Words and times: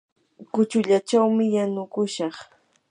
kuchullachawmi 0.53 1.45
yanukushaq. 1.55 2.35